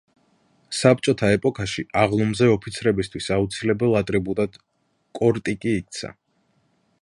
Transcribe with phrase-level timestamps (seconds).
[0.75, 4.59] საბჭოთა ეპოქაში, აღლუმზე ოფიცრებისთვის აუცილებელ ატრიბუტად
[5.21, 6.13] კორტიკი იქცა.